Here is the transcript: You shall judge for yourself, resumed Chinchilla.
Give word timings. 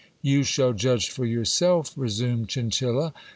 You 0.23 0.41
shall 0.41 0.73
judge 0.73 1.11
for 1.11 1.25
yourself, 1.27 1.93
resumed 1.95 2.49
Chinchilla. 2.49 3.13